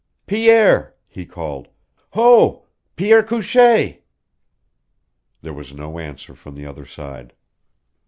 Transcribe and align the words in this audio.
"Pierre!" 0.25 0.95
he 1.07 1.27
called. 1.27 1.67
"Ho! 2.13 2.65
Pierre 2.95 3.21
Couchee!" 3.21 4.01
There 5.43 5.53
was 5.53 5.73
no 5.75 5.99
answer 5.99 6.33
from 6.33 6.55
the 6.55 6.65
other 6.65 6.87
side. 6.87 7.33